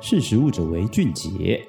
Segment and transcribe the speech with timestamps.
[0.00, 1.66] 识时务者为俊杰。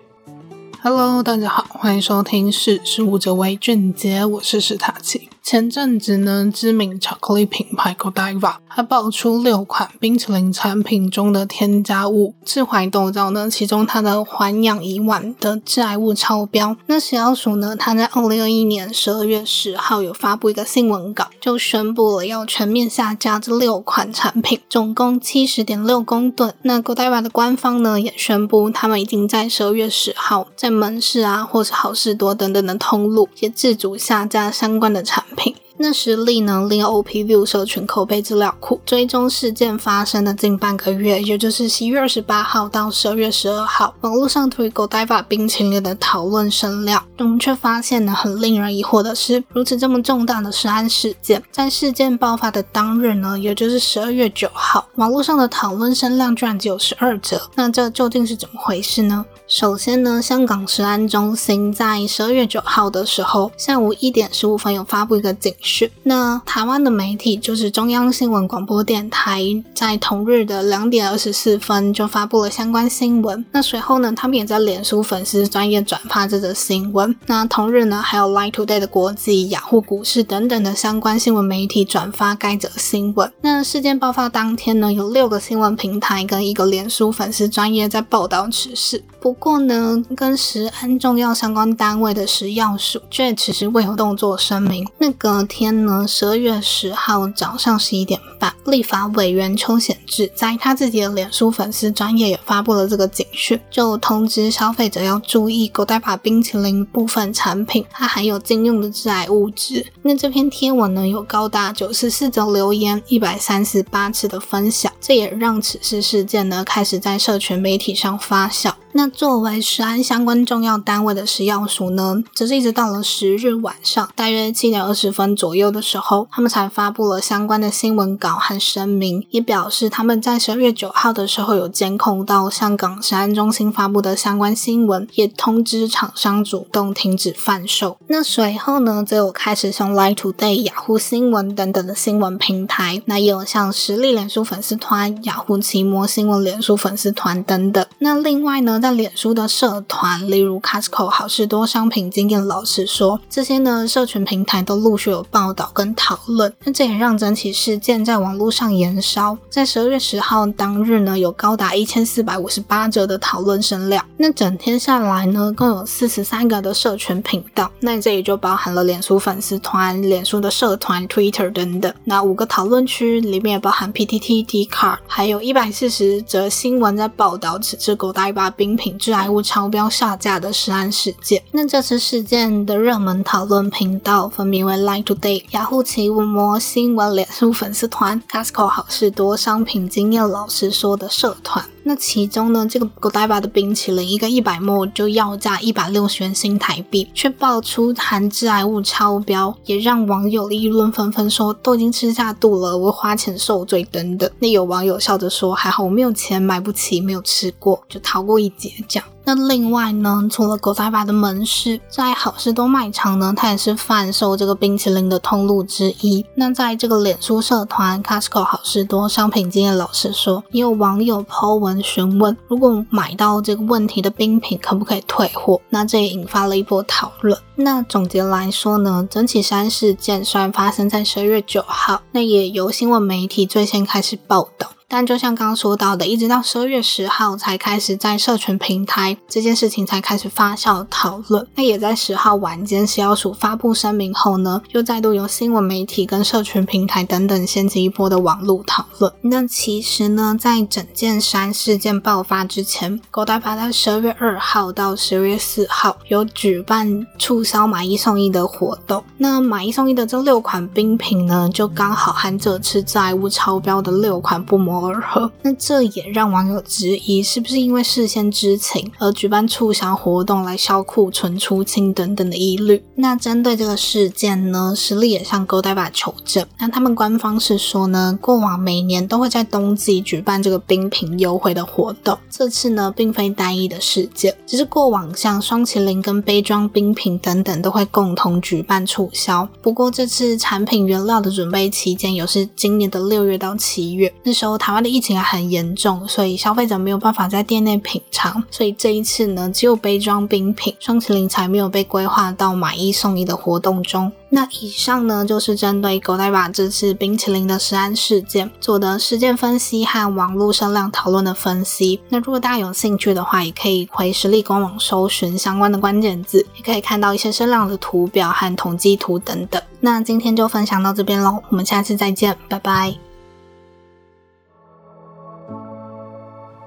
[0.82, 5.29] Hello，大家好，欢迎收听《识时务者为俊杰》，我是史塔奇。
[5.42, 16.77] 前阵子呢，知名巧克力品牌 Godiva 它爆出六款冰淇淋产品中的添加物致癌豆皂呢，其中它的环氧乙烷的致癌物超标。
[16.86, 26.53] 那食药署呢，它在二零二一年十二月十号有发布一个新闻稿，就宣布了要全面下架这六款产品，总共七十点六公吨。
[26.62, 35.38] 那 Godiva 的官方呢也宣布，他们已经在十二月十号在门市啊，或是好事多等等的通路，也自主下架相关的产品。
[35.81, 36.67] 那实力呢？
[36.70, 57.41] 令 OPView 社群口碑资料库追踪事件发生的近半个月，也就是十一月二十八号到十二月十二号，网络上推 Godiva 冰淇淋的讨论声量，我们却发现呢，很令人疑惑的是，如此这么重大的食安事件，在事件爆发的当日呢，也就是十二月九号，网络上的讨论声量居然只有十二折。
[57.55, 59.25] 那这究竟是怎么回事呢？
[59.59, 65.92] 首先呢，香港食安中心在十二月九号的时候，下午一点十五分有发布一个警讯。
[66.03, 69.44] 那台湾的媒体就是中央新闻广播电台，
[69.75, 73.45] 在同日的两点二十四分就发布了相关新闻。
[73.52, 77.14] 那随后呢，他们也在脸书粉丝专业转发这则新闻。
[77.26, 83.30] 那同日呢，还有 Line Today 的国际、雅虎股市等等的相关新闻媒体转发该则新闻。
[83.42, 89.03] 那事件爆发当天呢，有六个新闻平台跟一个脸书粉丝专业在报道此事。
[89.22, 94.88] 不过过呢，跟食安重要相关单位的食药署却迟迟未有动作声明。
[95.00, 109.83] 那隔天呢，十二月十号早上十一点半，立法委员邱显智在他自己的脸书粉丝专页也发布了这个警讯，就通知消费者要注意 Godiva 冰淇淋部分产品它含有禁用的致癌物质。
[110.03, 118.72] 那这篇贴文呢，有高达九十四则留言，一百三十八次的分享，这也让此事事件呢开始在社群媒体上发酵。
[118.92, 137.98] 那作为食安相关重要单位的食药署呢，则是一直到了十日晚上，大约七点二十分左右的时候，他们才发布了相关的新闻稿和声明，也表示他们在十二月九号的时候有监控到香港食安中心发布的相关新闻，也通知厂商主动停止贩售。
[138.08, 147.86] 那随后呢，则有开始像 Line Today、雅虎新闻等等的新闻平台，那也有像实力脸书粉丝团、雅虎奇摩新闻脸书粉丝团等等。
[148.00, 156.54] 那另外呢，在脸书的社团，例如 Costco 好事多商品经验老实说，这些呢社群平台都陆续有报道跟讨论。
[156.64, 159.38] 那这也让整起事件在网络上延烧。
[159.50, 164.06] 在十二月十号当日呢，有高达一千四百五十八则的讨论声量。
[164.18, 167.72] 那整天下来呢，共有四十三个的社群频道。
[167.80, 171.94] 那这也就包含了脸书粉丝团、脸书的社团、Twitter 等等。
[172.04, 181.41] 那五个讨论区里面也包含 PTT、d c a r 还有一百四十则新闻在报道此次 Godiva 冰品致癌物超标下架的食安事件。
[181.52, 191.66] 那这次事件的热门讨论频道分别为 Line Today、雅虎奇摩新闻、脸书粉丝团、Costco 好事多商品经验老师说的社团。
[191.84, 204.30] 那其中呢，这个 Godiva 的冰淇淋一个一百 ml 就要价一百六十元新台币，却爆出含致癌物超标，也让网友议论纷纷说都已经吃下肚了，我花钱受罪等等。
[204.40, 209.08] 那有网友笑着说，还好我没有钱买不起，没有吃过，就逃过一劫这样。
[209.30, 216.26] 那另外呢，除了 Godiva 的门市，在好事多卖场呢，它也是贩售这个冰淇淋的通路之一。
[216.34, 225.62] 那在这个脸书社团 Costco 好事多商品经验老师说，也有网友抛文询问，如果买到这个问题的冰品，可不可以退货？
[225.70, 227.38] 那这也引发了一波讨论。
[227.54, 234.72] 那总结来说呢，整起食安事件虽然发生在十二月九号，那也由新闻媒体最先开始报道。
[234.90, 241.48] 但就像刚说到的，一直到十二月十号才开始在社群平台这件事情才开始发酵讨论。
[241.54, 249.14] 那也在十号晚间，食药署发布声明后呢，又再度由新闻媒体跟社群平台等等掀起一波的网络讨论。
[249.22, 259.04] 那其实呢，在整件山事件爆发之前狗仔趴在十二月二号到十二月四号有举办促销买一送一的活动。
[259.18, 272.84] 那买一送一的这六款冰品呢，就刚好和这次致癌物超标的六款不而合，那这也让网友质疑，是不是因为事先知情而举办促销活动来销库存、出清等等的疑虑。
[272.96, 276.46] 那针对这个事件呢，实力也向 Godiva 求证。
[276.58, 289.48] 那他们官方是说呢，过往每年都会在冬季举办这个冰品优惠的活动，这次呢并非单一的事件，只是过往像双麒麟跟杯装冰品等等都会共同举办促销。
[289.62, 294.69] 不过这次产品原料的准备期间有是今年的六月到七月，那时候他。
[294.69, 304.12] 台湾的疫情还很严重，所以消费者没有办法在店内品尝，所以这一次呢，只有杯装冰品霜淇淋才没有被规划到买一送一的活动中。
[304.30, 312.00] 那以上呢，就是针对 Godiva 这次冰淇淋的食安事件做的事件分析和网络声量讨论的分析。
[312.10, 319.60] 那如果大家有兴趣的话，也可以回实力官网搜寻相关的关键字，也可以看到一些声量的图表和统计图等等。
[319.80, 323.09] 那今天就分享到这边喽，我们下次再见，拜拜。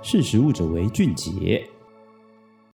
[0.03, 1.72] 识时务者为俊杰。